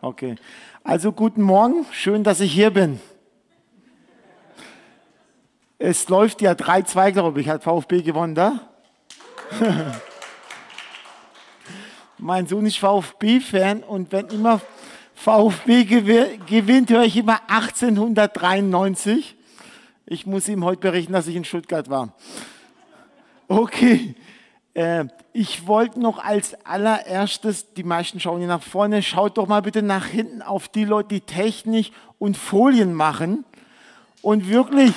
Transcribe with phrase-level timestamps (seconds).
[0.00, 0.36] Okay.
[0.84, 3.00] Also guten Morgen, schön, dass ich hier bin.
[5.78, 7.48] Es läuft ja 3-2, glaube ich.
[7.48, 8.60] Hat VfB gewonnen da?
[12.18, 14.60] mein Sohn ist VfB-Fan und wenn immer
[15.16, 19.34] VfB gewinnt, höre ich immer 1893.
[20.06, 22.14] Ich muss ihm heute berichten, dass ich in Stuttgart war.
[23.48, 24.14] Okay.
[24.78, 29.60] Äh, ich wollte noch als allererstes, die meisten schauen hier nach vorne, schaut doch mal
[29.60, 33.44] bitte nach hinten auf die Leute, die Technik und Folien machen.
[34.22, 34.92] Und wirklich,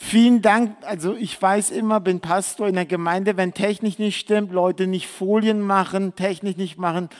[0.00, 0.76] vielen Dank.
[0.80, 5.08] Also ich weiß immer, bin Pastor in der Gemeinde, wenn Technik nicht stimmt, Leute nicht
[5.08, 7.10] Folien machen, Technik nicht machen,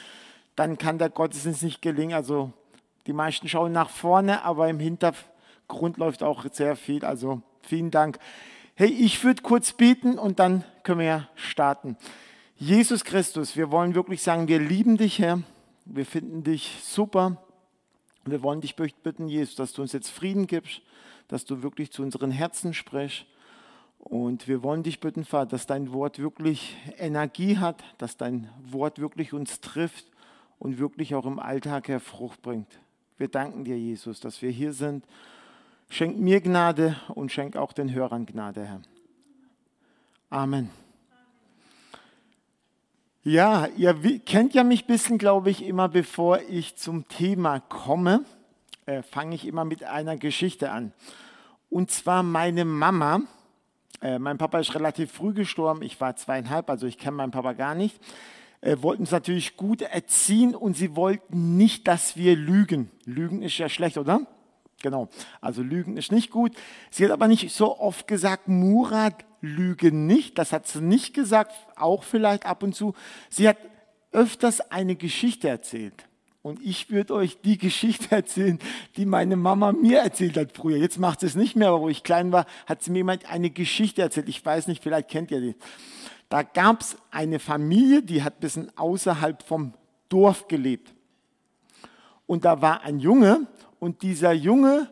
[0.57, 2.15] dann kann der Gottesdienst nicht gelingen.
[2.15, 2.53] Also
[3.07, 5.27] die meisten schauen nach vorne, aber im Hintergrund
[5.69, 7.05] Grund läuft auch sehr viel.
[7.05, 8.19] Also vielen Dank.
[8.75, 11.97] Hey, ich würde kurz beten und dann können wir ja starten.
[12.57, 15.43] Jesus Christus, wir wollen wirklich sagen, wir lieben dich, Herr.
[15.85, 17.37] Wir finden dich super.
[18.25, 20.81] Wir wollen dich bitten, Jesus, dass du uns jetzt Frieden gibst,
[21.29, 23.27] dass du wirklich zu unseren Herzen sprichst.
[23.99, 28.99] Und wir wollen dich bitten, Vater, dass dein Wort wirklich Energie hat, dass dein Wort
[28.99, 30.07] wirklich uns trifft
[30.59, 32.81] und wirklich auch im Alltag Herr Frucht bringt.
[33.19, 35.05] Wir danken dir, Jesus, dass wir hier sind
[35.93, 38.81] Schenk mir Gnade und schenk auch den Hörern Gnade, Herr.
[40.31, 40.71] Amen.
[43.23, 48.25] Ja, ihr kennt ja mich ein bisschen, glaube ich, immer bevor ich zum Thema komme,
[48.87, 50.95] äh, fange ich immer mit einer Geschichte an.
[51.69, 53.21] Und zwar meine Mama.
[54.01, 57.53] Äh, mein Papa ist relativ früh gestorben, ich war zweieinhalb, also ich kenne meinen Papa
[57.53, 58.01] gar nicht.
[58.63, 62.91] Äh, wollten uns natürlich gut erziehen und sie wollten nicht, dass wir lügen.
[63.05, 64.27] Lügen ist ja schlecht, oder?
[64.81, 65.09] Genau,
[65.41, 66.53] also Lügen ist nicht gut.
[66.91, 70.39] Sie hat aber nicht so oft gesagt, Murat, lüge nicht.
[70.39, 72.95] Das hat sie nicht gesagt, auch vielleicht ab und zu.
[73.29, 73.59] Sie hat
[74.13, 76.07] öfters eine Geschichte erzählt.
[76.43, 78.59] Und ich würde euch die Geschichte erzählen,
[78.97, 80.77] die meine Mama mir erzählt hat früher.
[80.77, 83.31] Jetzt macht sie es nicht mehr, aber wo ich klein war, hat sie mir jemand
[83.31, 84.29] eine Geschichte erzählt.
[84.29, 85.55] Ich weiß nicht, vielleicht kennt ihr die.
[86.29, 89.75] Da gab es eine Familie, die hat ein bisschen außerhalb vom
[90.09, 90.93] Dorf gelebt.
[92.27, 93.47] Und da war ein Junge
[93.83, 94.89] und dieser Junge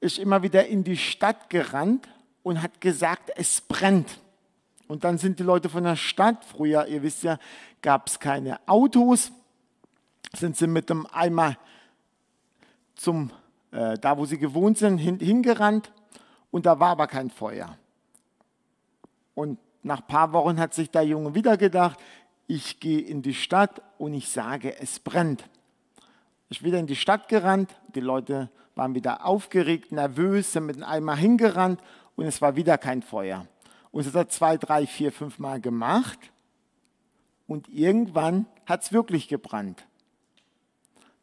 [0.00, 2.08] ist immer wieder in die Stadt gerannt
[2.42, 4.22] und hat gesagt, es brennt.
[4.86, 7.38] Und dann sind die Leute von der Stadt, früher, ihr wisst ja,
[7.82, 9.30] gab es keine Autos,
[10.34, 11.58] sind sie mit dem Eimer
[12.94, 13.30] zum,
[13.72, 15.92] äh, da wo sie gewohnt sind, hin, hingerannt
[16.50, 17.76] und da war aber kein Feuer.
[19.34, 22.00] Und nach ein paar Wochen hat sich der Junge wieder gedacht,
[22.46, 25.44] ich gehe in die Stadt und ich sage, es brennt
[26.50, 27.74] ist wieder in die Stadt gerannt.
[27.94, 31.80] Die Leute waren wieder aufgeregt, nervös, sind mit einem Eimer hingerannt
[32.16, 33.46] und es war wieder kein Feuer.
[33.90, 36.18] Und es hat zwei, drei, vier, fünf Mal gemacht
[37.46, 39.86] und irgendwann hat es wirklich gebrannt.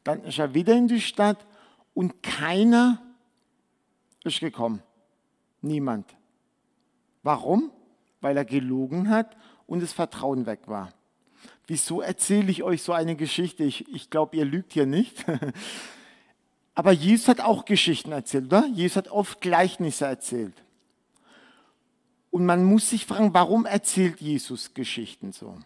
[0.03, 1.45] Dann ist er wieder in die Stadt
[1.93, 3.01] und keiner
[4.23, 4.81] ist gekommen.
[5.61, 6.15] Niemand.
[7.23, 7.71] Warum?
[8.21, 10.89] Weil er gelogen hat und das Vertrauen weg war.
[11.67, 13.63] Wieso erzähle ich euch so eine Geschichte?
[13.63, 15.25] Ich, ich glaube, ihr lügt hier nicht.
[16.75, 18.67] Aber Jesus hat auch Geschichten erzählt, oder?
[18.67, 20.53] Jesus hat oft Gleichnisse erzählt.
[22.31, 25.57] Und man muss sich fragen, warum erzählt Jesus Geschichten so?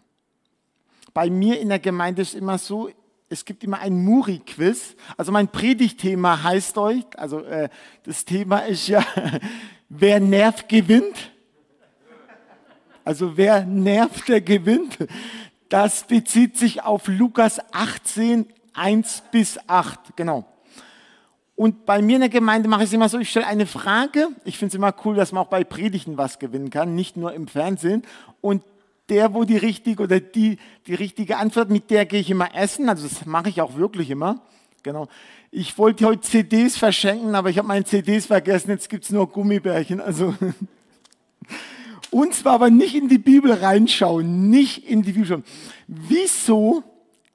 [1.12, 2.90] Bei mir in der Gemeinde ist immer so,
[3.28, 4.94] es gibt immer ein Muri-Quiz.
[5.16, 7.68] Also mein Predigtthema heißt euch, also äh,
[8.04, 9.04] das Thema ist ja,
[9.88, 11.32] wer nervt, gewinnt.
[13.04, 14.98] Also wer nervt, der gewinnt.
[15.70, 20.16] Das bezieht sich auf Lukas 18, 1 bis 8.
[20.16, 20.44] Genau.
[21.54, 24.28] Und bei mir in der Gemeinde mache ich es immer so, ich stelle eine Frage.
[24.44, 27.32] Ich finde es immer cool, dass man auch bei Predigten was gewinnen kann, nicht nur
[27.34, 28.02] im Fernsehen.
[28.40, 28.64] Und
[29.10, 32.88] der, wo die richtige oder die, die richtige Antwort, mit der gehe ich immer essen.
[32.88, 34.40] Also das mache ich auch wirklich immer.
[34.82, 35.06] Genau.
[35.52, 38.70] Ich wollte heute CDs verschenken, aber ich habe meine CDs vergessen.
[38.70, 40.00] Jetzt gibt es nur Gummibärchen.
[40.00, 40.34] Also
[42.10, 45.44] Und zwar aber nicht in die Bibel reinschauen, nicht in die Bibel schauen.
[45.86, 46.82] Wieso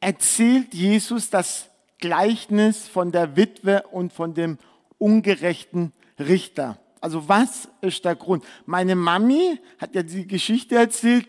[0.02, 1.70] erzählt Jesus das
[2.00, 4.58] Gleichnis von der Witwe und von dem
[4.98, 6.78] ungerechten Richter?
[7.00, 8.44] Also was ist der Grund?
[8.66, 11.28] Meine Mami hat ja die Geschichte erzählt,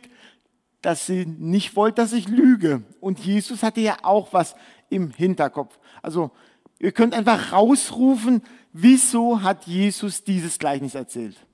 [0.83, 2.83] dass sie nicht wollte, dass ich lüge.
[3.01, 4.57] Und Jesus hatte ja auch was
[4.89, 5.79] im Hinterkopf.
[6.03, 6.31] Also
[6.79, 11.46] ihr könnt einfach rausrufen, wieso hat Jesus dieses Gleichnis erzählt?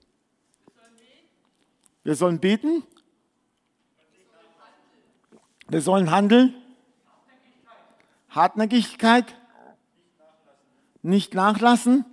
[2.04, 2.82] Wir sollen beten.
[5.68, 6.54] Wir sollen handeln.
[8.30, 9.26] Hartnäckigkeit.
[11.02, 12.04] Nicht nachlassen.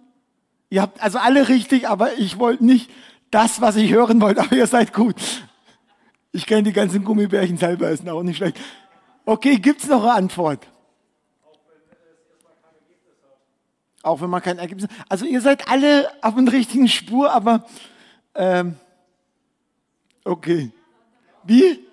[0.69, 2.91] Ihr habt also alle richtig, aber ich wollte nicht
[3.31, 5.15] das, was ich hören wollte, aber ihr seid gut.
[6.31, 8.59] Ich kann die ganzen Gummibärchen selber essen, auch nicht schlecht.
[9.25, 10.67] Okay, gibt es noch eine Antwort?
[14.01, 15.05] Auch wenn man kein Ergebnis hat.
[15.09, 17.65] Also ihr seid alle auf der richtigen Spur, aber
[18.35, 18.75] ähm,
[20.29, 20.71] okay.
[21.43, 21.87] Wie?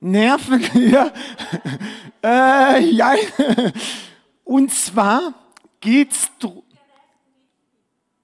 [0.00, 1.12] Nerven, ja.
[2.22, 3.14] äh, ja.
[4.44, 5.34] Und zwar
[5.80, 6.30] geht's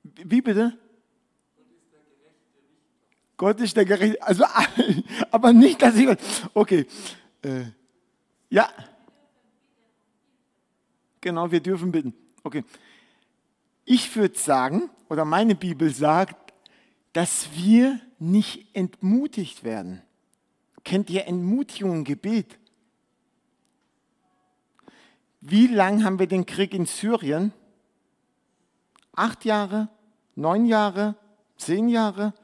[0.03, 0.79] Wie bitte?
[3.37, 4.23] Gott ist der Gerechte.
[4.23, 4.45] Also,
[5.31, 6.09] aber nicht, dass ich.
[6.55, 6.87] Okay.
[7.43, 7.65] Äh,
[8.49, 8.69] ja.
[11.21, 12.15] Genau, wir dürfen bitten.
[12.43, 12.65] Okay.
[13.85, 16.55] Ich würde sagen, oder meine Bibel sagt,
[17.13, 20.03] dass wir nicht entmutigt werden.
[20.85, 22.59] Kennt ihr Entmutigung im Gebet?
[25.41, 27.53] Wie lange haben wir den Krieg in Syrien?
[29.13, 29.89] Acht Jahre?
[30.35, 31.17] Neun Jahre?
[31.57, 32.35] Zehn Jahre?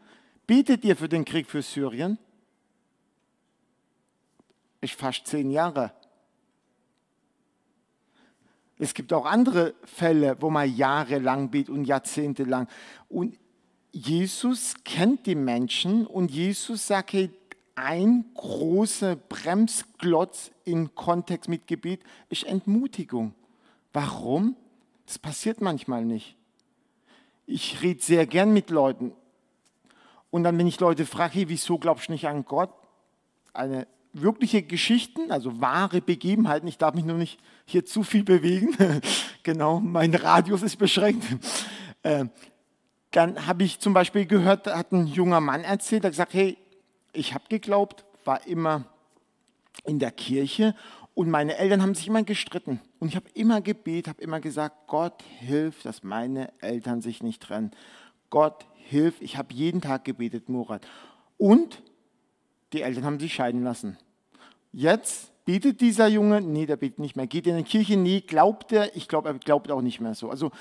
[0.47, 2.19] Betet ihr für den Krieg für Syrien?
[4.81, 5.93] Ich fast zehn Jahre.
[8.79, 12.67] Es gibt auch andere Fälle, wo man jahrelang betet und jahrzehntelang.
[13.09, 13.39] Und
[13.93, 17.31] Jesus kennt die Menschen und Jesus sagt, hey,
[17.75, 23.35] ein großer Bremsklotz im Kontext mit Gebet ist Entmutigung.
[23.93, 24.57] Warum?
[25.07, 26.37] Das passiert manchmal nicht.
[27.47, 29.13] Ich rede sehr gern mit Leuten.
[30.31, 32.71] Und dann, wenn ich Leute frage, hey, wieso glaubst du nicht an Gott?
[33.53, 36.69] Eine wirkliche Geschichten, also wahre Begebenheiten.
[36.69, 38.77] Ich darf mich nur nicht hier zu viel bewegen.
[39.43, 41.25] genau, mein Radius ist beschränkt.
[43.11, 46.57] Dann habe ich zum Beispiel gehört, da hat ein junger Mann erzählt, der gesagt, hey,
[47.13, 48.85] ich habe geglaubt, war immer
[49.85, 50.75] in der Kirche
[51.15, 52.81] und meine Eltern haben sich immer gestritten.
[52.99, 57.43] Und ich habe immer gebetet, habe immer gesagt, Gott hilf, dass meine Eltern sich nicht
[57.43, 57.73] trennen.
[58.31, 60.87] Gott hilf, ich habe jeden Tag gebetet, Murat.
[61.37, 61.83] Und
[62.73, 63.99] die Eltern haben sich scheiden lassen.
[64.73, 67.27] Jetzt betet dieser Junge, nee, der betet nicht mehr.
[67.27, 70.31] Geht in die Kirche, nee, glaubt er, ich glaube, er glaubt auch nicht mehr so.
[70.31, 70.53] Also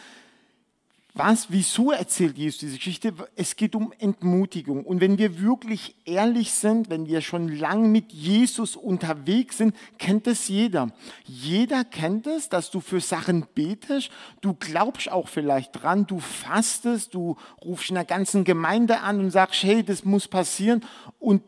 [1.16, 3.14] was, wieso erzählt Jesus diese Geschichte?
[3.36, 4.86] Es geht um Entmutigung.
[4.86, 10.28] Und wenn wir wirklich ehrlich sind, wenn wir schon lange mit Jesus unterwegs sind, kennt
[10.28, 10.92] es jeder.
[11.26, 14.12] Jeder kennt es, dass du für Sachen betest.
[14.42, 19.32] Du glaubst auch vielleicht dran, du fastest, du rufst in der ganzen Gemeinde an und
[19.32, 20.86] sagst, hey, das muss passieren.
[21.18, 21.42] Und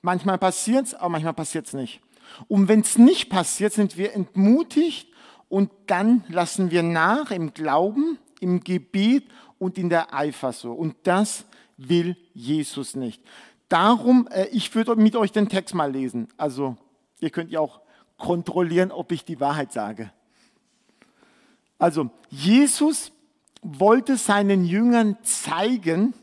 [0.00, 2.00] manchmal passiert es, aber manchmal passiert es nicht.
[2.48, 5.08] Und wenn es nicht passiert, sind wir entmutigt
[5.48, 9.24] und dann lassen wir nach im Glauben im Gebet
[9.58, 10.78] und in der Eifersucht.
[10.78, 11.46] Und das
[11.76, 13.22] will Jesus nicht.
[13.68, 16.28] Darum, äh, ich würde mit euch den Text mal lesen.
[16.36, 16.76] Also
[17.20, 17.80] ihr könnt ja auch
[18.18, 20.12] kontrollieren, ob ich die Wahrheit sage.
[21.78, 23.10] Also Jesus
[23.62, 26.14] wollte seinen Jüngern zeigen,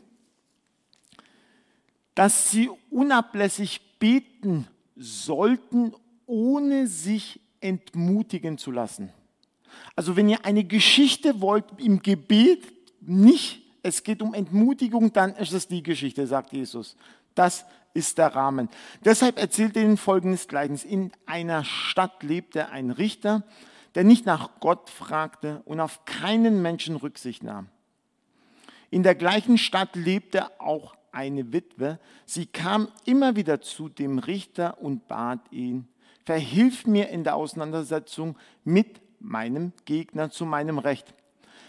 [2.14, 5.94] dass sie unablässig beten sollten,
[6.26, 9.12] ohne sich entmutigen zu lassen.
[9.96, 15.52] Also wenn ihr eine Geschichte wollt im Gebet, nicht, es geht um Entmutigung, dann ist
[15.52, 16.96] es die Geschichte, sagt Jesus.
[17.34, 17.64] Das
[17.94, 18.68] ist der Rahmen.
[19.04, 20.84] Deshalb erzählt er ihnen folgendes Gleichnis.
[20.84, 23.42] In einer Stadt lebte ein Richter,
[23.94, 27.68] der nicht nach Gott fragte und auf keinen Menschen Rücksicht nahm.
[28.90, 31.98] In der gleichen Stadt lebte auch eine Witwe.
[32.24, 35.88] Sie kam immer wieder zu dem Richter und bat ihn,
[36.24, 41.14] verhilf mir in der Auseinandersetzung mit meinem Gegner zu meinem Recht.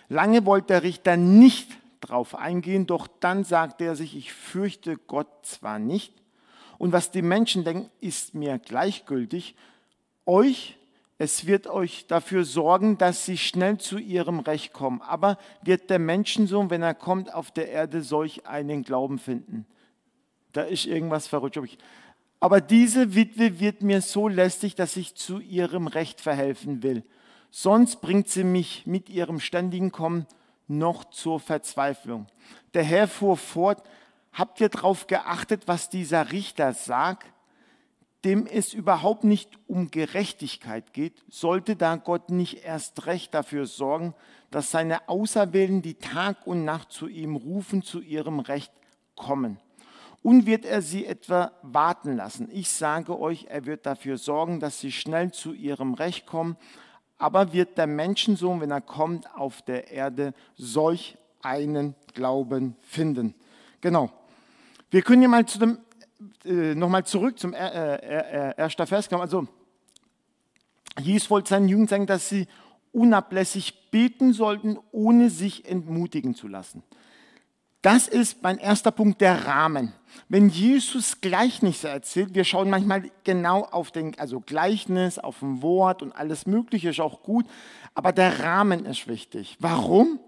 [0.09, 5.27] Lange wollte der Richter nicht drauf eingehen, doch dann sagte er sich, ich fürchte Gott
[5.43, 6.13] zwar nicht,
[6.77, 9.55] und was die Menschen denken, ist mir gleichgültig.
[10.25, 10.77] Euch,
[11.17, 15.01] es wird euch dafür sorgen, dass sie schnell zu ihrem Recht kommen.
[15.01, 19.65] Aber wird der Menschensohn, wenn er kommt, auf der Erde solch einen Glauben finden?
[20.51, 21.57] Da ist irgendwas verrückt.
[22.41, 27.03] Aber diese Witwe wird mir so lästig, dass ich zu ihrem Recht verhelfen will
[27.55, 30.25] sonst bringt sie mich mit ihrem ständigen Kommen
[30.67, 32.25] noch zur Verzweiflung.
[32.73, 33.83] Der Herr fuhr fort,
[34.33, 37.27] habt ihr darauf geachtet, was dieser Richter sagt,
[38.25, 44.15] dem es überhaupt nicht um Gerechtigkeit geht, sollte da Gott nicht erst recht dafür sorgen,
[44.49, 48.71] dass seine Auserwählten, die Tag und Nacht zu ihm rufen, zu ihrem Recht
[49.15, 49.59] kommen.
[50.23, 52.49] Und wird er sie etwa warten lassen?
[52.51, 56.57] Ich sage euch, er wird dafür sorgen, dass sie schnell zu ihrem Recht kommen
[57.23, 63.33] aber wird der Menschensohn, wenn er kommt, auf der Erde solch einen Glauben finden.
[63.79, 64.11] Genau.
[64.91, 65.77] Wir können hier mal zu dem,
[66.43, 69.21] äh, nochmal zurück zum äh, äh, äh, ersten Vers kommen.
[69.21, 69.47] Also,
[70.99, 72.45] Jesus wollte seinen Jüngern sagen, dass sie
[72.91, 76.83] unablässig beten sollten, ohne sich entmutigen zu lassen.
[77.83, 79.91] Das ist mein erster Punkt, der Rahmen.
[80.29, 86.01] Wenn Jesus Gleichnisse erzählt, wir schauen manchmal genau auf den, also Gleichnis, auf ein Wort
[86.01, 87.45] und alles Mögliche ist auch gut,
[87.93, 89.57] aber der Rahmen ist wichtig.
[89.59, 90.21] Warum?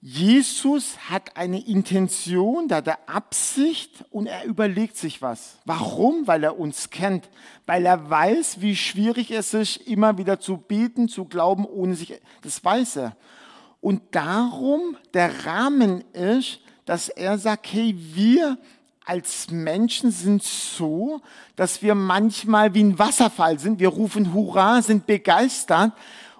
[0.00, 5.58] Jesus hat eine Intention, da der Absicht und er überlegt sich was.
[5.66, 6.26] Warum?
[6.26, 7.28] Weil er uns kennt,
[7.66, 12.18] weil er weiß, wie schwierig es ist, immer wieder zu beten, zu glauben, ohne sich,
[12.40, 13.16] das weiß er.
[13.82, 18.56] Und darum der Rahmen ist, dass er sagt, hey, wir
[19.04, 21.20] als Menschen sind so,
[21.56, 23.80] dass wir manchmal wie ein Wasserfall sind.
[23.80, 25.92] Wir rufen Hurra, sind begeistert,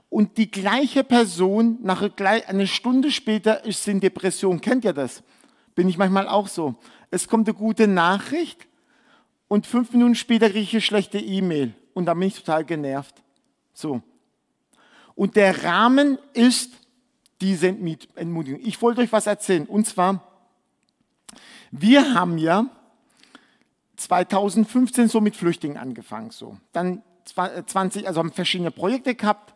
[0.09, 4.61] und die gleiche Person nach eine Stunde später ist in Depression.
[4.61, 5.23] Kennt ihr das?
[5.75, 6.75] Bin ich manchmal auch so.
[7.11, 8.69] Es kommt eine gute Nachricht
[9.49, 13.15] und fünf Minuten später kriege ich eine schlechte E-Mail und dann bin ich total genervt.
[13.73, 14.03] So.
[15.15, 16.73] Und der Rahmen ist
[17.43, 18.61] diese Entmutigung.
[18.63, 20.23] Ich wollte euch was erzählen und zwar,
[21.71, 22.67] wir haben ja
[23.97, 26.57] 2015 so mit Flüchtlingen angefangen, so.
[26.73, 29.53] Dann 20, also haben verschiedene Projekte gehabt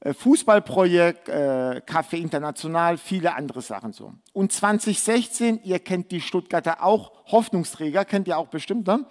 [0.00, 4.12] äh, Fußballprojekt, äh, Café International, viele andere Sachen so.
[4.32, 9.04] Und 2016, ihr kennt die Stuttgarter auch, Hoffnungsträger, kennt ihr auch bestimmt, ne?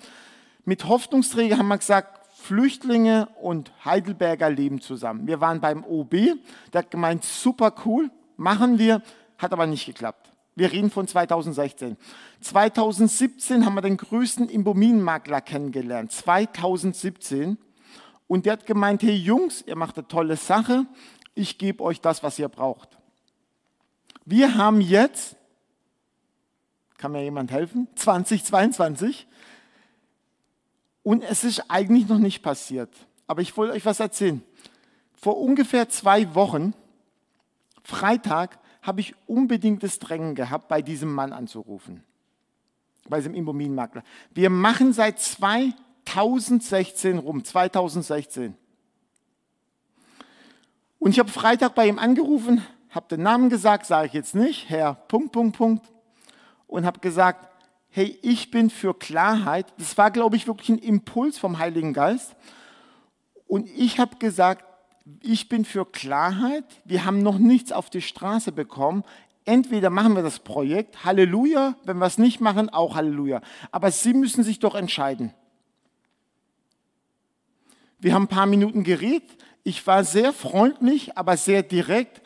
[0.64, 2.15] Mit Hoffnungsträger haben wir gesagt,
[2.46, 5.26] Flüchtlinge und Heidelberger leben zusammen.
[5.26, 6.12] Wir waren beim OB,
[6.72, 9.02] der hat gemeint, super cool, machen wir,
[9.40, 10.32] hat aber nicht geklappt.
[10.54, 11.98] Wir reden von 2016.
[12.42, 16.12] 2017 haben wir den größten Immobilienmakler kennengelernt.
[16.12, 17.58] 2017.
[18.28, 20.86] Und der hat gemeint, hey Jungs, ihr macht eine tolle Sache,
[21.34, 22.98] ich gebe euch das, was ihr braucht.
[24.24, 25.36] Wir haben jetzt,
[26.98, 29.28] kann mir jemand helfen, 2022
[31.06, 32.90] und es ist eigentlich noch nicht passiert.
[33.28, 34.42] Aber ich wollte euch was erzählen.
[35.14, 36.74] Vor ungefähr zwei Wochen,
[37.84, 42.04] Freitag, habe ich unbedingt das Drängen gehabt, bei diesem Mann anzurufen.
[43.08, 44.04] Bei diesem Immobilienmakler.
[44.34, 45.74] Wir machen seit zwei
[46.06, 48.56] 2016 rum, 2016.
[50.98, 54.70] Und ich habe Freitag bei ihm angerufen, habe den Namen gesagt, sage ich jetzt nicht,
[54.70, 55.86] Herr Punkt, Punkt, Punkt,
[56.66, 57.55] und habe gesagt,
[57.96, 59.68] hey, ich bin für Klarheit.
[59.78, 62.36] Das war, glaube ich, wirklich ein Impuls vom Heiligen Geist.
[63.48, 64.66] Und ich habe gesagt,
[65.22, 66.66] ich bin für Klarheit.
[66.84, 69.06] Wir haben noch nichts auf die Straße bekommen.
[69.46, 73.40] Entweder machen wir das Projekt, Halleluja, wenn wir es nicht machen, auch Halleluja.
[73.72, 75.34] Aber Sie müssen sich doch entscheiden.
[78.00, 79.38] Wir haben ein paar Minuten geredet.
[79.64, 82.22] Ich war sehr freundlich, aber sehr direkt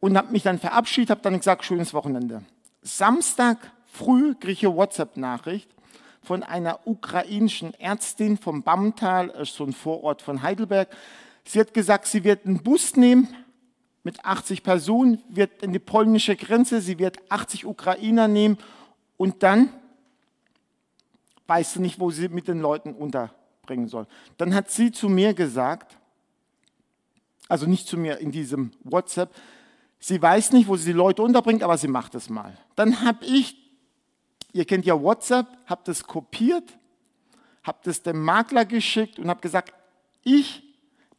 [0.00, 2.42] und habe mich dann verabschiedet, habe dann gesagt, schönes Wochenende.
[2.82, 5.68] Samstag früh kriege WhatsApp-Nachricht
[6.22, 10.88] von einer ukrainischen Ärztin vom Bamtal, so ein Vorort von Heidelberg.
[11.44, 13.28] Sie hat gesagt, sie wird einen Bus nehmen
[14.04, 18.58] mit 80 Personen, wird in die polnische Grenze, sie wird 80 Ukrainer nehmen
[19.16, 19.70] und dann
[21.46, 24.06] weiß sie nicht, wo sie mit den Leuten unter bringen soll.
[24.36, 25.96] Dann hat sie zu mir gesagt,
[27.48, 29.34] also nicht zu mir in diesem WhatsApp,
[29.98, 32.56] sie weiß nicht, wo sie die Leute unterbringt, aber sie macht es mal.
[32.76, 33.67] Dann habe ich,
[34.58, 36.76] ihr kennt ja WhatsApp, habe das kopiert,
[37.62, 39.72] habe das dem Makler geschickt und habe gesagt,
[40.24, 40.64] ich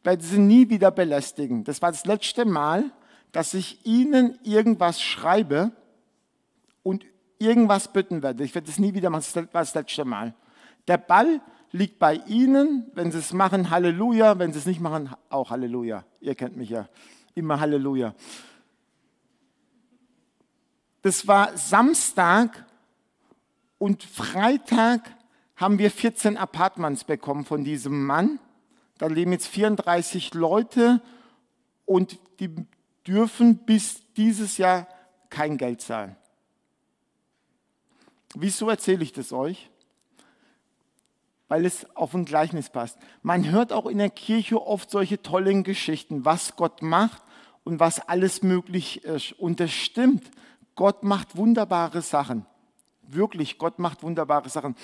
[0.04, 1.64] werde sie nie wieder belästigen.
[1.64, 2.90] Das war das letzte Mal,
[3.32, 5.72] dass ich Ihnen irgendwas schreibe
[6.82, 7.06] und
[7.38, 8.44] irgendwas bitten werde.
[8.44, 10.34] Ich werde das nie wieder machen, das war das letzte Mal.
[10.86, 11.40] Der Ball
[11.72, 12.90] liegt bei Ihnen.
[12.94, 14.38] Wenn Sie es machen, Halleluja.
[14.38, 16.04] Wenn Sie es nicht machen, auch Halleluja.
[16.20, 16.88] Ihr kennt mich ja.
[17.34, 18.14] Immer Halleluja.
[21.02, 22.66] Das war Samstag
[23.80, 25.16] und Freitag
[25.56, 28.38] haben wir 14 Apartments bekommen von diesem Mann.
[28.98, 31.00] Da leben jetzt 34 Leute
[31.86, 32.54] und die
[33.06, 34.86] dürfen bis dieses Jahr
[35.30, 36.14] kein Geld zahlen.
[38.34, 39.70] Wieso erzähle ich das euch?
[41.48, 42.96] weil es auf ein Gleichnis passt.
[43.24, 47.20] Man hört auch in der Kirche oft solche tollen Geschichten, was Gott macht
[47.64, 49.32] und was alles möglich ist.
[49.32, 50.30] Und das stimmt.
[50.76, 52.46] Gott macht wunderbare Sachen.
[53.14, 54.76] Wirklich, Gott macht wunderbare Sachen.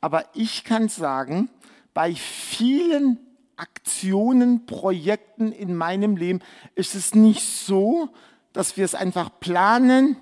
[0.00, 1.48] Aber ich kann sagen,
[1.94, 3.18] bei vielen
[3.56, 6.40] Aktionen, Projekten in meinem Leben
[6.74, 8.08] ist es nicht so,
[8.52, 10.16] dass wir es einfach planen,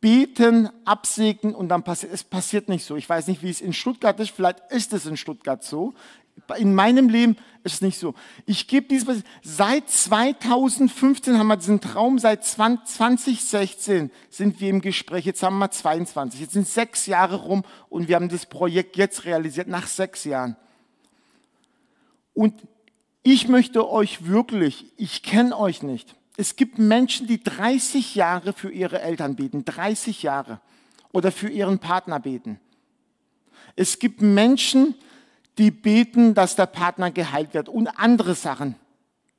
[0.00, 2.94] beten, absegnen und dann passiert es passiert nicht so.
[2.96, 5.94] Ich weiß nicht, wie es in Stuttgart ist, vielleicht ist es in Stuttgart so.
[6.58, 8.14] In meinem Leben ist es nicht so.
[8.44, 15.24] Ich gebe dieses, seit 2015 haben wir diesen Traum, seit 2016 sind wir im Gespräch,
[15.24, 19.24] jetzt haben wir 22, jetzt sind sechs Jahre rum und wir haben das Projekt jetzt
[19.24, 20.56] realisiert, nach sechs Jahren.
[22.34, 22.54] Und
[23.22, 28.70] ich möchte euch wirklich, ich kenne euch nicht, Es gibt Menschen, die 30 Jahre für
[28.70, 30.60] ihre Eltern beten, 30 Jahre
[31.12, 32.58] oder für ihren Partner beten.
[33.76, 34.94] Es gibt Menschen,
[35.58, 38.76] die beten, dass der Partner geheilt wird und andere Sachen.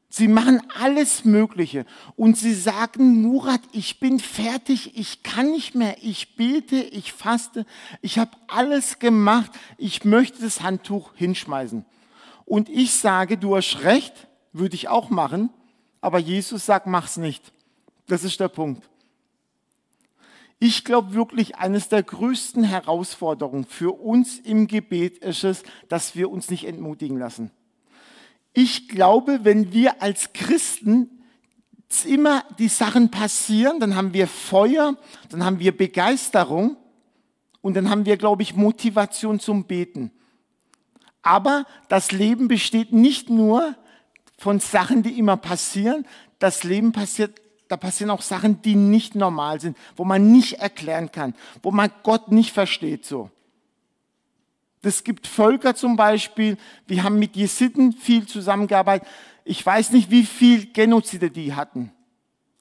[0.09, 5.97] Sie machen alles Mögliche und sie sagen, Murat, ich bin fertig, ich kann nicht mehr,
[6.01, 7.65] ich bete, ich faste,
[8.01, 11.83] ich habe alles gemacht, ich möchte das Handtuch hinschmeißen.
[12.45, 15.49] Und ich sage, du hast recht, würde ich auch machen,
[15.99, 17.51] aber Jesus sagt, mach's nicht.
[18.07, 18.87] Das ist der Punkt.
[20.59, 26.31] Ich glaube wirklich, eines der größten Herausforderungen für uns im Gebet ist es, dass wir
[26.31, 27.51] uns nicht entmutigen lassen.
[28.53, 31.09] Ich glaube, wenn wir als Christen
[32.05, 34.97] immer die Sachen passieren, dann haben wir Feuer,
[35.29, 36.77] dann haben wir Begeisterung
[37.61, 40.11] und dann haben wir, glaube ich, Motivation zum Beten.
[41.21, 43.75] Aber das Leben besteht nicht nur
[44.37, 46.05] von Sachen, die immer passieren.
[46.39, 51.11] Das Leben passiert, da passieren auch Sachen, die nicht normal sind, wo man nicht erklären
[51.11, 53.29] kann, wo man Gott nicht versteht so.
[54.81, 59.07] Es gibt Völker zum Beispiel, wir haben mit Jesiden viel zusammengearbeitet.
[59.43, 61.91] Ich weiß nicht, wie viel Genozide die hatten.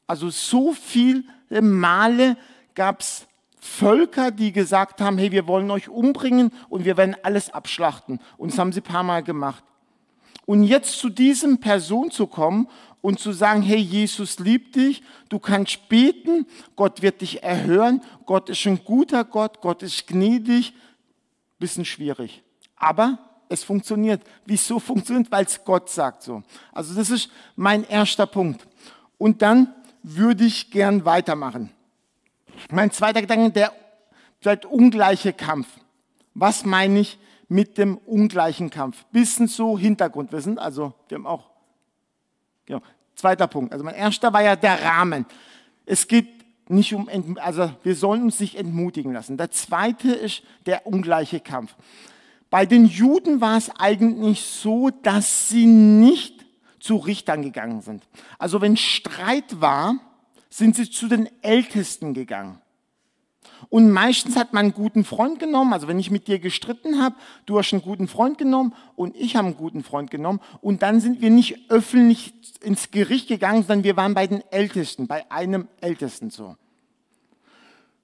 [0.06, 2.38] Also so viele Male
[2.75, 3.26] gab es
[3.61, 8.20] Völker, die gesagt haben, hey, wir wollen euch umbringen und wir werden alles abschlachten.
[8.37, 9.64] Und das haben sie ein paar Mal gemacht.
[10.46, 12.68] Und jetzt zu diesem Person zu kommen
[13.04, 18.49] und zu sagen, hey, Jesus liebt dich, du kannst beten, Gott wird dich erhören, Gott
[18.49, 20.73] ist ein guter Gott, Gott ist gnädig,
[21.58, 22.42] bisschen schwierig.
[22.76, 23.18] Aber
[23.50, 24.23] es funktioniert.
[24.46, 25.30] Wieso funktioniert?
[25.30, 26.42] Weil es Gott sagt so.
[26.73, 28.66] Also das ist mein erster Punkt.
[29.18, 31.68] Und dann würde ich gern weitermachen.
[32.70, 33.73] Mein zweiter Gedanke, der
[34.40, 35.68] vielleicht ungleiche Kampf.
[36.32, 37.18] Was meine ich
[37.49, 39.04] mit dem ungleichen Kampf?
[39.12, 40.58] Bisschen so Hintergrundwissen.
[40.58, 41.50] Also wir haben auch,
[42.64, 42.80] genau,
[43.14, 43.73] zweiter Punkt.
[43.73, 45.26] Also mein erster war ja der Rahmen.
[45.87, 46.28] Es geht
[46.68, 47.09] nicht um,
[47.40, 49.37] also wir sollen uns nicht entmutigen lassen.
[49.37, 51.75] Der zweite ist der ungleiche Kampf.
[52.50, 56.44] Bei den Juden war es eigentlich so, dass sie nicht
[56.79, 58.05] zu Richtern gegangen sind.
[58.38, 59.96] Also wenn Streit war,
[60.50, 62.61] sind sie zu den Ältesten gegangen.
[63.68, 67.16] Und meistens hat man einen guten Freund genommen, also wenn ich mit dir gestritten habe,
[67.46, 71.00] du hast einen guten Freund genommen und ich habe einen guten Freund genommen und dann
[71.00, 75.68] sind wir nicht öffentlich ins Gericht gegangen, sondern wir waren bei den Ältesten, bei einem
[75.80, 76.57] Ältesten so.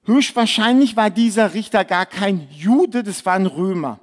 [0.05, 4.01] Höchstwahrscheinlich war dieser Richter gar kein Jude, das war ein Römer.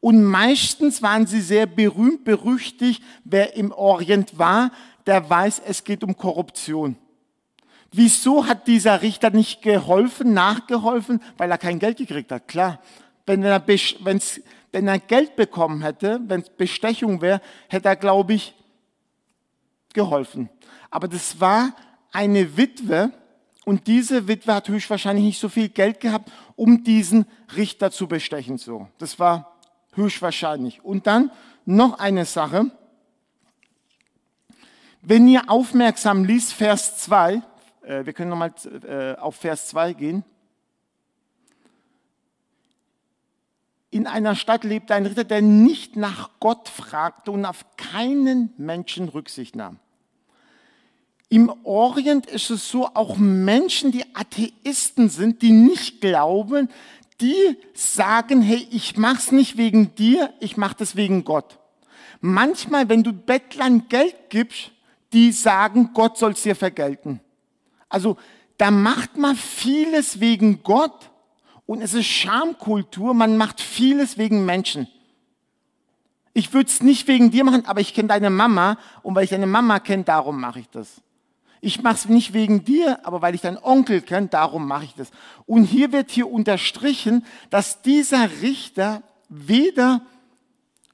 [0.00, 3.02] Und meistens waren sie sehr berühmt, berüchtigt.
[3.24, 4.70] Wer im Orient war,
[5.06, 6.96] der weiß, es geht um Korruption.
[7.96, 11.22] Wieso hat dieser Richter nicht geholfen, nachgeholfen?
[11.36, 12.48] Weil er kein Geld gekriegt hat.
[12.48, 12.80] Klar,
[13.24, 14.40] wenn er, wenn's,
[14.72, 18.52] wenn er Geld bekommen hätte, wenn es Bestechung wäre, hätte er, glaube ich,
[19.92, 20.50] geholfen.
[20.90, 21.76] Aber das war
[22.10, 23.12] eine Witwe
[23.64, 27.26] und diese Witwe hat höchstwahrscheinlich nicht so viel Geld gehabt, um diesen
[27.56, 28.58] Richter zu bestechen.
[28.58, 29.56] So, das war
[29.94, 30.84] höchstwahrscheinlich.
[30.84, 31.30] Und dann
[31.64, 32.72] noch eine Sache.
[35.00, 37.40] Wenn ihr aufmerksam liest, Vers 2, äh,
[37.86, 38.52] wir können nochmal
[38.86, 40.24] äh, auf Vers 2 gehen.
[43.90, 49.08] In einer Stadt lebte ein Ritter, der nicht nach Gott fragte und auf keinen Menschen
[49.08, 49.78] Rücksicht nahm.
[51.28, 56.68] Im Orient ist es so, auch Menschen, die Atheisten sind, die nicht glauben,
[57.20, 61.58] die sagen, hey, ich mach's nicht wegen dir, ich mach das wegen Gott.
[62.20, 64.72] Manchmal, wenn du Bettlern Geld gibst,
[65.12, 67.20] die sagen, Gott soll's dir vergelten.
[67.94, 68.16] Also
[68.58, 71.12] da macht man vieles wegen Gott
[71.64, 74.88] und es ist Schamkultur, man macht vieles wegen Menschen.
[76.32, 79.30] Ich würde es nicht wegen dir machen, aber ich kenne deine Mama und weil ich
[79.30, 81.02] deine Mama kenne, darum mache ich das.
[81.60, 84.94] Ich mache es nicht wegen dir, aber weil ich deinen Onkel kenne, darum mache ich
[84.96, 85.12] das.
[85.46, 90.02] Und hier wird hier unterstrichen, dass dieser Richter weder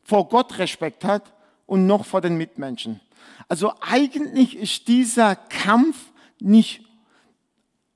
[0.05, 1.33] vor Gott Respekt hat
[1.65, 3.01] und noch vor den Mitmenschen.
[3.49, 5.97] Also eigentlich ist dieser Kampf
[6.41, 6.90] nicht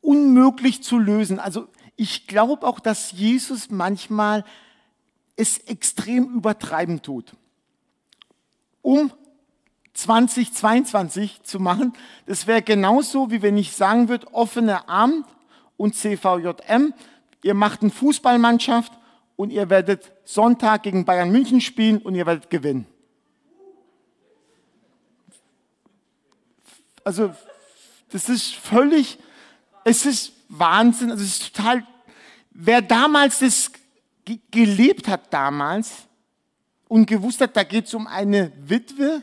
[0.04, 1.40] unmöglich zu lösen.
[1.40, 4.44] Also ich glaube auch, dass Jesus manchmal
[5.36, 7.32] es extrem übertreiben tut,
[8.82, 9.10] um
[9.94, 11.94] 2022 zu machen.
[12.26, 15.24] Das wäre genauso, wie wenn ich sagen würde, offene Abend
[15.76, 16.92] und CVJM,
[17.42, 18.92] ihr macht eine Fußballmannschaft
[19.36, 22.86] und ihr werdet Sonntag gegen Bayern München spielen und ihr werdet gewinnen.
[27.04, 27.34] Also
[28.10, 29.18] das ist völlig
[29.85, 31.87] es ist Wahnsinn, also es ist total,
[32.51, 33.70] wer damals das
[34.51, 36.07] gelebt hat damals
[36.88, 39.23] und gewusst hat, da geht es um eine Witwe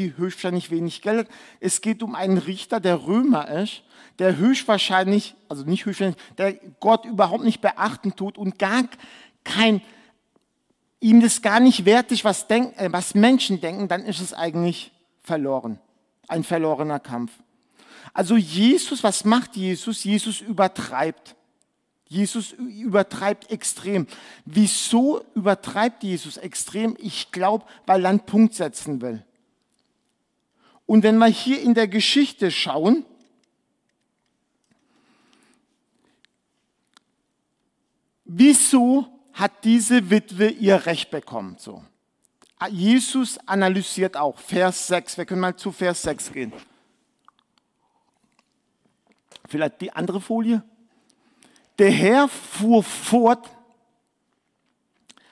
[0.00, 1.34] die höchstwahrscheinlich wenig Geld hat.
[1.60, 3.82] Es geht um einen Richter, der Römer ist,
[4.18, 8.84] der höchstwahrscheinlich, also nicht höchstwahrscheinlich, der Gott überhaupt nicht beachten tut und gar
[9.44, 9.82] kein,
[11.00, 14.32] ihm das gar nicht wert ist, was, denk, äh, was Menschen denken, dann ist es
[14.32, 15.78] eigentlich verloren.
[16.28, 17.32] Ein verlorener Kampf.
[18.12, 20.04] Also Jesus, was macht Jesus?
[20.04, 21.36] Jesus übertreibt.
[22.08, 24.08] Jesus übertreibt extrem.
[24.44, 26.96] Wieso übertreibt Jesus extrem?
[26.98, 29.24] Ich glaube, weil er einen Punkt setzen will.
[30.86, 33.04] Und wenn wir hier in der Geschichte schauen,
[38.24, 41.56] wieso hat diese Witwe ihr Recht bekommen?
[41.60, 41.84] So.
[42.70, 45.16] Jesus analysiert auch Vers 6.
[45.16, 46.52] Wir können mal zu Vers 6 gehen.
[49.50, 50.62] Vielleicht die andere Folie.
[51.78, 53.50] Der Herr fuhr fort.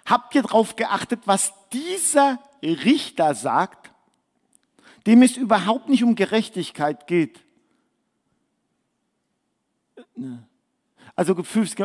[0.05, 3.89] Habt ihr darauf geachtet, was dieser Richter sagt?
[5.09, 7.41] dem es überhaupt nicht um Gerechtigkeit geht.
[11.17, 11.35] Also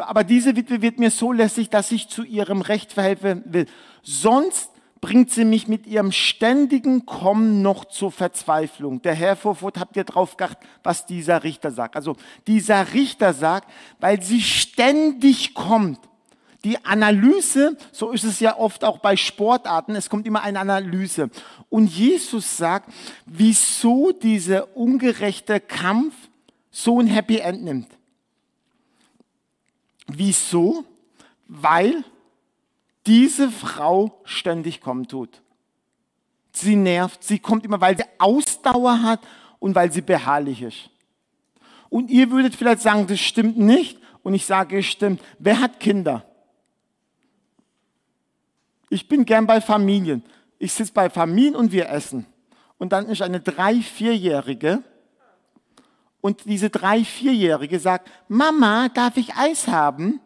[0.01, 3.67] aber diese Witwe wird mir so lässig, dass ich zu ihrem Recht verhelfen will.
[4.01, 4.69] Sonst
[5.03, 9.01] bringt sie mich mit ihrem ständigen Kommen noch zur Verzweiflung.
[9.01, 11.97] Der Herr Vorfurt, habt ihr drauf geachtet, was dieser Richter sagt?
[11.97, 12.15] Also
[12.47, 15.99] dieser Richter sagt, weil sie ständig kommt,
[16.63, 21.29] die Analyse, so ist es ja oft auch bei Sportarten, es kommt immer eine Analyse.
[21.67, 22.89] Und Jesus sagt,
[23.25, 26.15] wieso dieser ungerechte Kampf
[26.71, 27.89] so ein Happy End nimmt.
[30.07, 30.85] Wieso?
[31.49, 32.05] Weil
[33.05, 35.41] diese Frau ständig kommen tut.
[36.53, 39.19] Sie nervt, sie kommt immer, weil sie Ausdauer hat
[39.59, 40.89] und weil sie beharrlich ist.
[41.89, 43.99] Und ihr würdet vielleicht sagen, das stimmt nicht.
[44.23, 45.21] Und ich sage, es stimmt.
[45.39, 46.25] Wer hat Kinder?
[48.89, 50.23] Ich bin gern bei Familien.
[50.59, 52.25] Ich sitze bei Familien und wir essen.
[52.77, 54.83] Und dann ist eine drei-, vierjährige
[56.23, 60.21] und diese drei-, vierjährige sagt, Mama, darf ich Eis haben?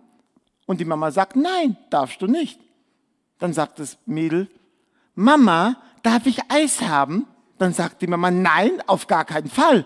[0.68, 2.60] Und die Mama sagt, nein, darfst du nicht.
[3.40, 4.50] Dann sagt das Mädel,
[5.16, 7.28] Mama, darf ich Eis haben?
[7.58, 9.86] Dann sagt die Mama, nein, auf gar keinen Fall.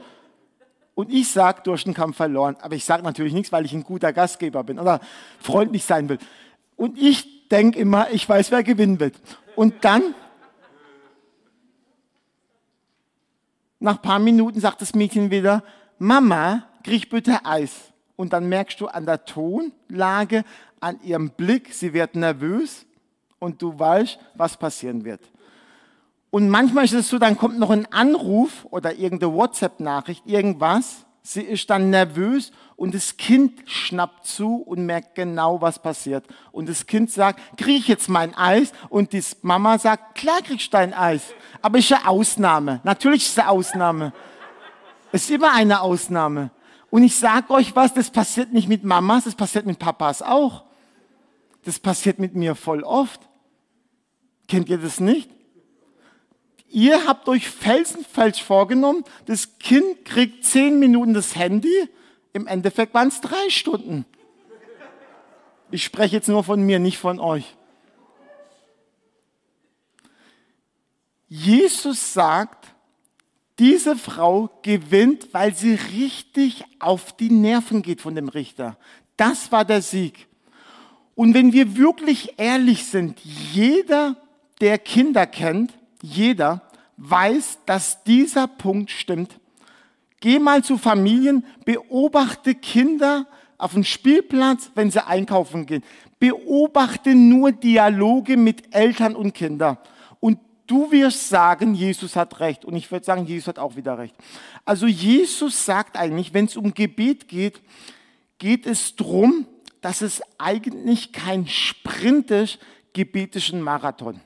[0.94, 2.58] Und ich sage, durch den Kampf verloren.
[2.62, 5.00] Aber ich sage natürlich nichts, weil ich ein guter Gastgeber bin oder
[5.40, 6.20] freundlich sein will.
[6.76, 9.16] Und ich denke immer, ich weiß, wer gewinnen wird.
[9.56, 10.16] Und dann,
[13.80, 15.64] nach ein paar Minuten sagt das Mädchen wieder,
[15.98, 17.94] Mama, krieg bitte Eis.
[18.16, 20.44] Und dann merkst du an der Tonlage,
[20.80, 22.86] an ihrem Blick, sie wird nervös
[23.42, 25.20] und du weißt, was passieren wird.
[26.30, 31.06] Und manchmal ist es so, dann kommt noch ein Anruf oder irgendeine WhatsApp-Nachricht, irgendwas.
[31.24, 36.26] Sie ist dann nervös und das Kind schnappt zu und merkt genau, was passiert.
[36.52, 38.72] Und das Kind sagt, kriege ich jetzt mein Eis?
[38.90, 41.34] Und die Mama sagt, klar kriegst du dein Eis.
[41.62, 42.80] Aber ist eine Ausnahme.
[42.84, 44.14] Natürlich ist es eine Ausnahme.
[45.12, 46.52] Es ist immer eine Ausnahme.
[46.90, 50.64] Und ich sage euch was, das passiert nicht mit Mamas, das passiert mit Papas auch.
[51.66, 53.31] Das passiert mit mir voll oft.
[54.48, 55.30] Kennt ihr das nicht?
[56.70, 61.90] Ihr habt euch felsenfalsch vorgenommen, das Kind kriegt zehn Minuten das Handy
[62.34, 64.06] im Endeffekt waren es drei Stunden.
[65.70, 67.56] Ich spreche jetzt nur von mir, nicht von euch.
[71.28, 72.74] Jesus sagt,
[73.58, 78.78] diese Frau gewinnt, weil sie richtig auf die Nerven geht von dem Richter.
[79.16, 80.28] Das war der Sieg.
[81.16, 84.18] Und wenn wir wirklich ehrlich sind, jeder,
[84.62, 86.62] der Kinder kennt, jeder
[86.98, 89.40] weiß, dass dieser Punkt stimmt.
[90.20, 93.26] Geh mal zu Familien, beobachte Kinder
[93.58, 95.84] auf dem Spielplatz, wenn sie einkaufen gehen.
[96.20, 99.78] Beobachte nur Dialoge mit Eltern und Kindern.
[100.20, 102.64] Und du wirst sagen, Jesus hat recht.
[102.66, 104.16] Und ich würde sagen, Jesus hat auch wieder recht.
[104.64, 107.62] Also Jesus sagt eigentlich, wenn es um Gebet geht,
[108.38, 109.48] geht es darum,
[109.82, 112.60] dass es eigentlich kein Sprint ist,
[112.94, 114.22] gebetischen Marathon.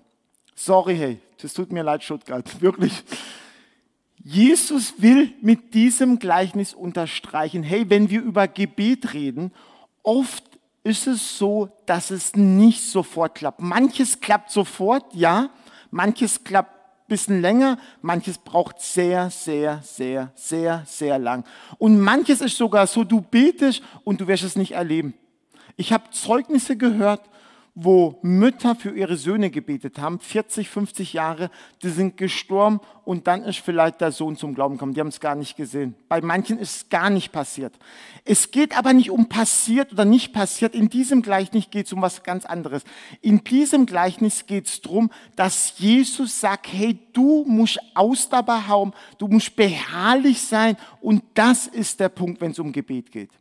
[0.55, 3.03] Sorry, hey, das tut mir leid, Stuttgart, wirklich.
[4.23, 9.51] Jesus will mit diesem Gleichnis unterstreichen, hey, wenn wir über Gebet reden,
[10.01, 10.43] oft
[10.83, 13.59] ist es so, dass es nicht sofort klappt.
[13.59, 15.49] Manches klappt sofort, ja,
[15.91, 21.43] manches klappt ein bisschen länger, manches braucht sehr, sehr, sehr, sehr, sehr lang.
[21.77, 25.13] Und manches ist sogar so, du betest und du wirst es nicht erleben.
[25.75, 27.21] Ich habe Zeugnisse gehört,
[27.77, 31.51] wo Mütter für ihre Söhne gebetet haben, 40, 50 Jahre,
[31.83, 34.93] die sind gestorben und dann ist vielleicht der Sohn zum Glauben gekommen.
[34.93, 35.93] Die haben es gar nicht gesehen.
[36.07, 37.77] Bei manchen ist es gar nicht passiert.
[38.23, 40.73] Es geht aber nicht um passiert oder nicht passiert.
[40.73, 42.85] In diesem Gleichnis geht es um was ganz anderes.
[43.21, 49.27] In diesem Gleichnis geht es darum, dass Jesus sagt, hey, du musst Ausdauer haben, du
[49.27, 53.31] musst beharrlich sein und das ist der Punkt, wenn es um Gebet geht.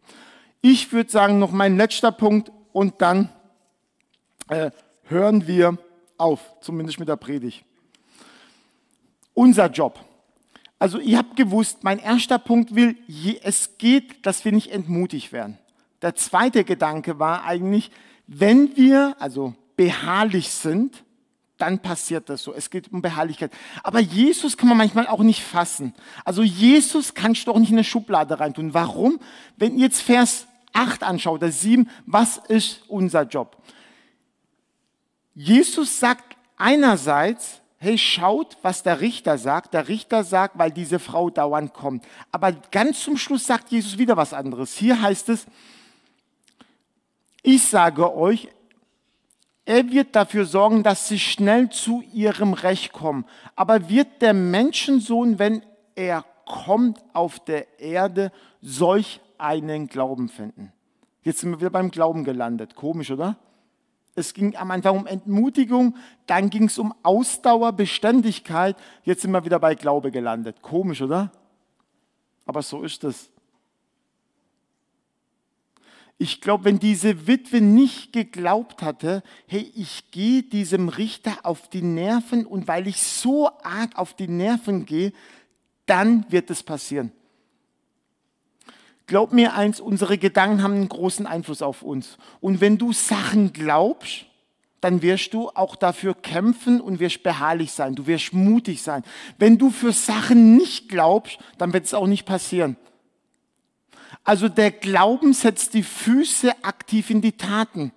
[0.61, 3.29] Ich würde sagen, noch mein letzter Punkt und dann
[4.49, 4.71] äh,
[5.05, 5.79] hören wir
[6.19, 7.65] auf, zumindest mit der Predigt.
[9.35, 9.99] Unser Job.
[10.79, 12.97] Also ihr habt gewusst, mein erster Punkt will,
[13.43, 15.59] es geht, dass wir nicht entmutigt werden.
[16.03, 17.91] Der zweite Gedanke war eigentlich,
[18.27, 21.05] wenn wir also beharrlich sind,
[21.59, 22.53] dann passiert das so.
[22.53, 23.53] Es geht um Beharrlichkeit.
[23.83, 25.95] Aber Jesus kann man manchmal auch nicht fassen.
[26.25, 28.75] Also Jesus kannst du auch nicht in eine Schublade reintun.
[28.75, 29.21] Warum?
[29.57, 33.57] Wenn ihr jetzt Vers 8 anschaut, oder 7, was ist unser Job?
[35.35, 39.75] Jesus sagt einerseits, hey, schaut, was der Richter sagt.
[39.75, 42.05] Der Richter sagt, weil diese Frau dauernd kommt.
[42.33, 44.75] Aber ganz zum Schluss sagt Jesus wieder was anderes.
[44.75, 45.47] Hier heißt es,
[47.43, 48.49] ich sage euch,
[49.67, 53.27] er wird dafür sorgen, dass sie schnell zu ihrem Recht kommen.
[53.57, 55.63] Aber wird der Menschensohn, wenn
[55.95, 60.73] er kommt auf der Erde, solch einen Glauben finden?
[61.23, 62.75] Jetzt sind wir wieder beim Glauben gelandet.
[62.77, 63.37] Komisch, oder?
[64.15, 65.97] Es ging am Anfang um Entmutigung,
[66.27, 68.77] dann ging es um Ausdauer, Beständigkeit.
[69.03, 70.63] Jetzt sind wir wieder bei Glaube gelandet.
[70.63, 71.33] Komisch, oder?
[72.47, 73.31] Aber so ist es.
[76.17, 81.83] Ich glaube, wenn diese Witwe nicht geglaubt hatte, hey, ich gehe diesem Richter auf die
[81.83, 85.13] Nerven und weil ich so arg auf die Nerven gehe,
[85.87, 87.11] dann wird es passieren.
[89.07, 92.17] Glaub mir eins, unsere Gedanken haben einen großen Einfluss auf uns.
[92.41, 94.27] Und wenn du Sachen glaubst,
[94.81, 97.95] dann wirst du auch dafür kämpfen und wirst beharrlich sein.
[97.95, 99.03] Du wirst mutig sein.
[99.39, 102.77] Wenn du für Sachen nicht glaubst, dann wird es auch nicht passieren.
[104.25, 107.93] Also der Glauben setzt die Füße aktiv in die Taten.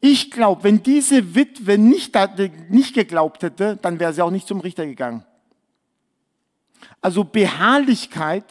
[0.00, 2.14] Ich glaube, wenn diese Witwe nicht,
[2.70, 5.24] nicht geglaubt hätte, dann wäre sie auch nicht zum Richter gegangen.
[7.00, 8.44] Also Beharrlichkeit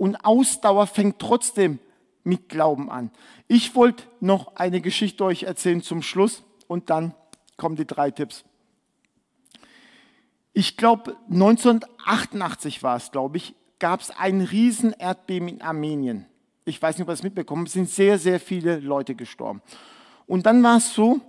[0.00, 1.78] und Ausdauer fängt trotzdem
[2.24, 3.10] mit Glauben an.
[3.48, 7.14] Ich wollte noch eine Geschichte euch erzählen zum Schluss und dann
[7.58, 8.42] kommen die drei Tipps.
[10.54, 16.24] Ich glaube, 1988 war es, glaube ich, gab es ein Riesenerdbeben in Armenien.
[16.64, 19.60] Ich weiß nicht, ob ihr es mitbekommen es sind sehr, sehr viele Leute gestorben.
[20.26, 21.20] Und dann war es so,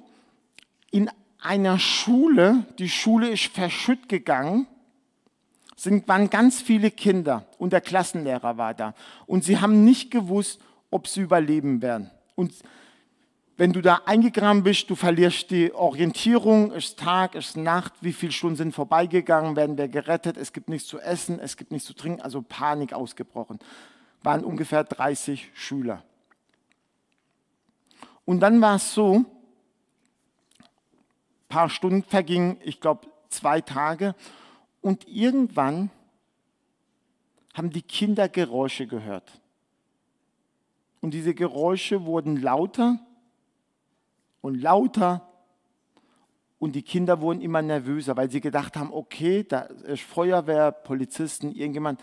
[0.91, 1.09] in
[1.41, 4.65] einer Schule, die Schule ist verschütt gegangen
[5.81, 8.93] sind, waren ganz viele Kinder und der Klassenlehrer war da.
[9.25, 12.11] Und sie haben nicht gewusst, ob sie überleben werden.
[12.35, 12.53] Und
[13.57, 18.31] wenn du da eingegraben bist, du verlierst die Orientierung, ist Tag, ist Nacht, wie viele
[18.31, 21.93] Stunden sind vorbeigegangen, werden wir gerettet, es gibt nichts zu essen, es gibt nichts zu
[21.93, 23.57] trinken, also Panik ausgebrochen.
[24.21, 26.03] Waren ungefähr 30 Schüler.
[28.23, 29.25] Und dann war es so, ein
[31.49, 34.13] paar Stunden vergingen, ich glaube zwei Tage,
[34.81, 35.89] und irgendwann
[37.53, 39.41] haben die Kinder Geräusche gehört.
[41.01, 42.99] Und diese Geräusche wurden lauter
[44.41, 45.27] und lauter.
[46.59, 51.51] Und die Kinder wurden immer nervöser, weil sie gedacht haben, okay, da ist Feuerwehr, Polizisten,
[51.51, 51.99] irgendjemand.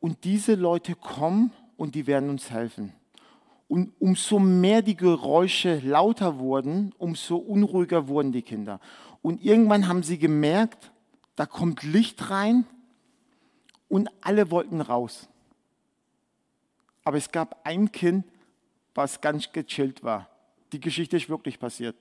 [0.00, 2.92] Und diese Leute kommen und die werden uns helfen.
[3.68, 8.80] Und umso mehr die Geräusche lauter wurden, umso unruhiger wurden die Kinder.
[9.22, 10.91] Und irgendwann haben sie gemerkt,
[11.36, 12.66] da kommt Licht rein
[13.88, 15.28] und alle wollten raus.
[17.04, 18.24] Aber es gab ein Kind,
[18.94, 20.28] was ganz gechillt war.
[20.72, 21.96] Die Geschichte ist wirklich passiert.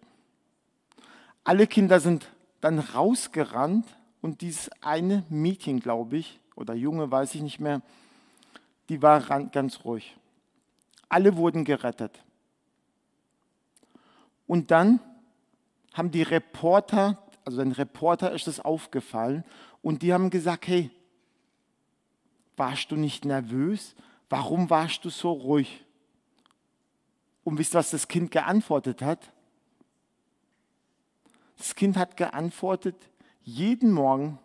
[1.43, 3.85] Alle Kinder sind dann rausgerannt
[4.21, 7.81] und dieses eine Mädchen, glaube ich, oder Junge, weiß ich nicht mehr,
[8.89, 10.15] die war ganz ruhig.
[11.09, 12.23] Alle wurden gerettet.
[14.47, 14.99] Und dann
[15.93, 19.43] haben die Reporter also ein Reporter ist das aufgefallen
[19.81, 20.91] und die haben gesagt, hey,
[22.57, 23.95] warst du nicht nervös?
[24.29, 25.85] Warum warst du so ruhig?
[27.43, 29.33] Und wisst ihr, was das Kind geantwortet hat?
[31.57, 32.95] Das Kind hat geantwortet,
[33.43, 34.39] jeden Morgen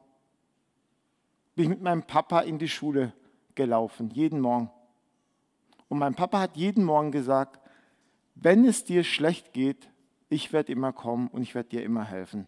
[1.54, 3.12] bin ich mit meinem Papa in die Schule
[3.54, 4.70] gelaufen, jeden Morgen.
[5.88, 7.60] Und mein Papa hat jeden Morgen gesagt,
[8.34, 9.88] wenn es dir schlecht geht,
[10.28, 12.46] ich werde immer kommen und ich werde dir immer helfen.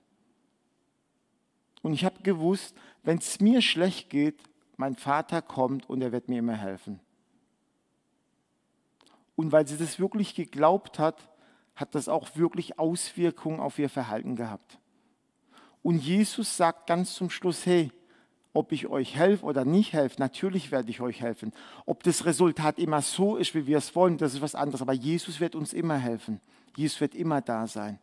[1.89, 4.43] Und ich habe gewusst, wenn es mir schlecht geht,
[4.77, 7.01] mein Vater kommt und er wird mir immer helfen.
[9.37, 11.31] Und weil sie das wirklich geglaubt hat,
[11.75, 14.79] hat das auch wirklich Auswirkungen auf ihr Verhalten gehabt.
[15.83, 17.91] Und Jesus sagt ganz zum Schluss, hey,
[18.53, 21.55] ob ich euch helfe oder nicht helfe, natürlich werde ich euch helfen.
[21.87, 24.83] Ob das Resultat immer so ist, wie wir es wollen, das ist was anderes.
[24.83, 26.43] Aber Jesus wird uns immer helfen.
[26.77, 27.99] Jesus wird immer da sein.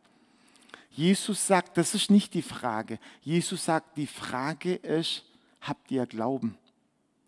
[0.96, 3.00] Jesus sagt, das ist nicht die Frage.
[3.22, 5.26] Jesus sagt, die Frage ist,
[5.60, 6.58] habt ihr Glauben?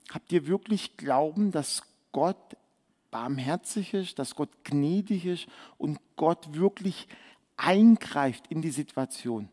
[0.09, 2.55] Habt ihr wirklich Glauben, dass Gott
[3.11, 7.09] barmherzig ist, dass Gott gnädig ist und Gott wirklich
[7.57, 9.49] eingreift in die Situation?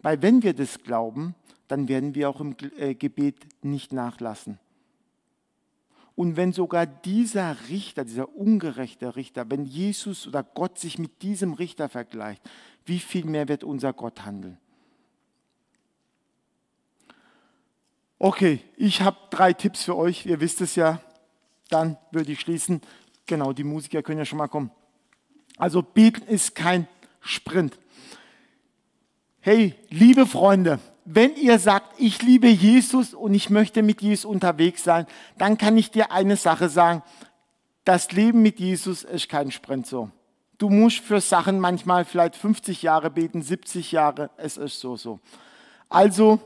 [0.00, 1.34] Weil wenn wir das glauben,
[1.66, 4.58] dann werden wir auch im äh, Gebet nicht nachlassen.
[6.18, 11.52] Und wenn sogar dieser Richter, dieser ungerechte Richter, wenn Jesus oder Gott sich mit diesem
[11.52, 12.42] Richter vergleicht,
[12.84, 14.58] wie viel mehr wird unser Gott handeln?
[18.18, 20.26] Okay, ich habe drei Tipps für euch.
[20.26, 21.00] Ihr wisst es ja.
[21.68, 22.80] Dann würde ich schließen.
[23.26, 24.72] Genau, die Musiker können ja schon mal kommen.
[25.56, 26.88] Also beten ist kein
[27.20, 27.78] Sprint.
[29.38, 34.84] Hey, liebe Freunde, wenn ihr sagt, ich liebe Jesus und ich möchte mit Jesus unterwegs
[34.84, 35.06] sein,
[35.38, 37.02] dann kann ich dir eine Sache sagen.
[37.84, 40.10] Das Leben mit Jesus ist kein Sprint so.
[40.58, 45.18] Du musst für Sachen manchmal vielleicht 50 Jahre beten, 70 Jahre, es ist so so.
[45.88, 46.40] Also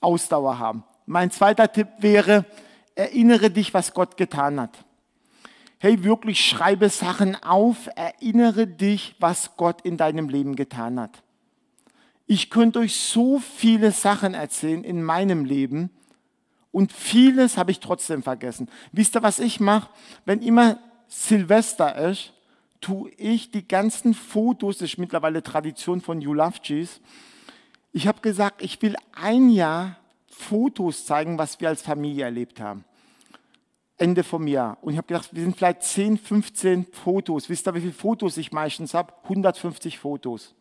[0.00, 0.84] Ausdauer haben.
[1.06, 2.44] Mein zweiter Tipp wäre,
[2.94, 4.78] erinnere dich, was Gott getan hat.
[5.80, 11.20] Hey, wirklich schreibe Sachen auf, erinnere dich, was Gott in deinem Leben getan hat.
[12.34, 15.90] Ich könnte euch so viele Sachen erzählen in meinem Leben
[16.70, 18.70] und vieles habe ich trotzdem vergessen.
[18.90, 19.90] Wisst ihr, was ich mache?
[20.24, 22.32] Wenn immer Silvester ist,
[22.80, 27.02] tue ich die ganzen Fotos, das ist mittlerweile Tradition von You Love Jesus.
[27.92, 32.86] Ich habe gesagt, ich will ein Jahr Fotos zeigen, was wir als Familie erlebt haben.
[33.98, 34.78] Ende vom Jahr.
[34.80, 37.50] Und ich habe gedacht, wir sind vielleicht 10, 15 Fotos.
[37.50, 39.12] Wisst ihr, wie viele Fotos ich meistens habe?
[39.24, 40.54] 150 Fotos.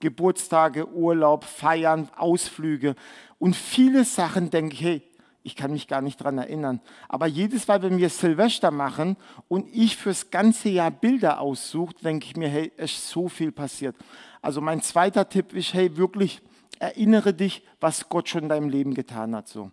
[0.00, 2.94] Geburtstage, Urlaub, Feiern, Ausflüge
[3.38, 5.02] und viele Sachen denke ich, hey,
[5.42, 6.80] ich kann mich gar nicht daran erinnern.
[7.08, 12.26] Aber jedes Mal, wenn wir Silvester machen und ich fürs ganze Jahr Bilder aussuche, denke
[12.26, 13.94] ich mir, hey, es ist so viel passiert.
[14.42, 16.42] Also mein zweiter Tipp ist, hey, wirklich
[16.80, 19.46] erinnere dich, was Gott schon in deinem Leben getan hat.
[19.46, 19.70] So.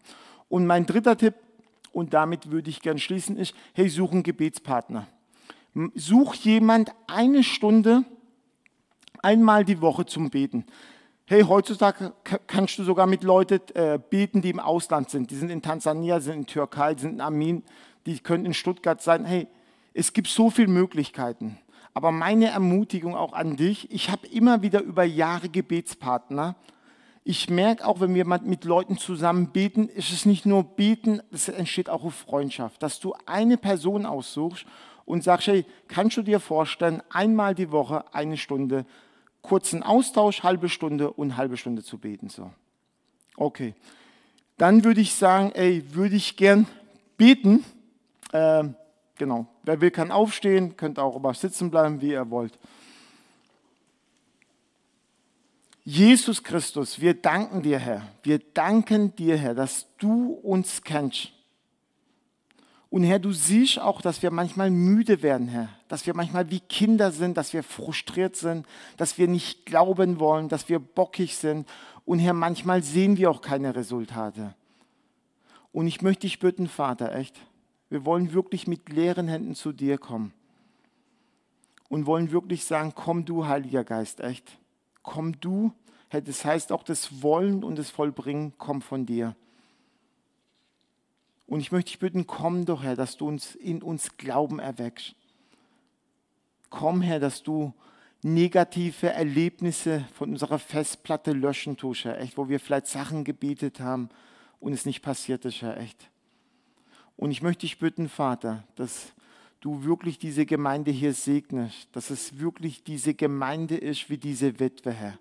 [0.47, 1.33] Und mein dritter Tipp,
[1.91, 5.07] und damit würde ich gern schließen, ist, hey, such einen Gebetspartner.
[5.95, 8.05] Such jemand eine Stunde,
[9.23, 10.65] einmal die Woche zum Beten.
[11.25, 12.13] Hey, heutzutage
[12.47, 15.31] kannst du sogar mit Leuten äh, beten, die im Ausland sind.
[15.31, 17.63] Die sind in Tansania, sind in Türkei, sind in Armin,
[18.05, 19.23] die können in Stuttgart sein.
[19.23, 19.47] Hey,
[19.93, 21.57] es gibt so viele Möglichkeiten.
[21.93, 26.55] Aber meine Ermutigung auch an dich, ich habe immer wieder über Jahre Gebetspartner.
[27.23, 31.47] Ich merke auch, wenn wir mit Leuten zusammen beten, ist es nicht nur beten, es
[31.47, 32.83] entsteht auch eine Freundschaft.
[32.83, 34.65] Dass du eine Person aussuchst
[35.05, 38.85] und sagst, hey, kannst du dir vorstellen, einmal die Woche eine Stunde
[39.43, 42.29] kurzen Austausch, halbe Stunde und halbe Stunde zu beten.
[42.29, 42.51] So.
[43.35, 43.75] Okay.
[44.57, 46.65] Dann würde ich sagen, ey, würde ich gern
[47.17, 47.63] beten.
[48.31, 48.63] Äh,
[49.17, 49.45] genau.
[49.63, 52.57] Wer will, kann aufstehen, könnt auch aber sitzen bleiben, wie ihr wollt.
[55.85, 58.07] Jesus Christus, wir danken dir, Herr.
[58.23, 61.32] Wir danken dir, Herr, dass du uns kennst.
[62.93, 65.67] Und Herr, du siehst auch, dass wir manchmal müde werden, Herr.
[65.87, 70.47] Dass wir manchmal wie Kinder sind, dass wir frustriert sind, dass wir nicht glauben wollen,
[70.47, 71.67] dass wir bockig sind.
[72.05, 74.53] Und Herr, manchmal sehen wir auch keine Resultate.
[75.71, 77.35] Und ich möchte dich bitten, Vater, echt,
[77.89, 80.31] wir wollen wirklich mit leeren Händen zu dir kommen.
[81.89, 84.59] Und wollen wirklich sagen, komm du, Heiliger Geist, echt.
[85.01, 85.73] Komm du.
[86.09, 89.35] Herr, das heißt auch das Wollen und das Vollbringen kommt von dir.
[91.53, 95.13] Und ich möchte dich bitten, komm doch, Herr, dass du uns in uns Glauben erweckst.
[96.71, 97.75] Komm, Herr, dass du
[98.23, 104.09] negative Erlebnisse von unserer Festplatte löschen tust, Herr, echt, wo wir vielleicht Sachen gebetet haben
[104.59, 106.09] und es nicht passiert ist, Herr, echt.
[107.17, 109.13] Und ich möchte dich bitten, Vater, dass
[109.61, 114.91] du wirklich diese Gemeinde hier segnest, dass es wirklich diese Gemeinde ist wie diese Witwe,
[114.91, 115.19] Herr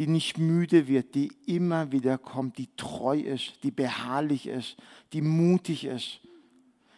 [0.00, 4.78] die nicht müde wird, die immer wieder kommt, die treu ist, die beharrlich ist,
[5.12, 6.20] die mutig ist.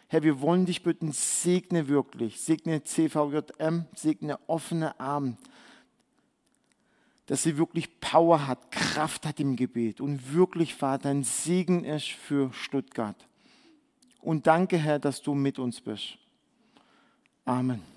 [0.07, 5.35] Herr, wir wollen dich bitten, segne wirklich, segne CVJM, segne offene Arme,
[7.25, 12.07] dass sie wirklich Power hat, Kraft hat im Gebet und wirklich, Vater, ein Segen ist
[12.07, 13.27] für Stuttgart.
[14.21, 16.17] Und danke, Herr, dass du mit uns bist.
[17.43, 17.92] Amen.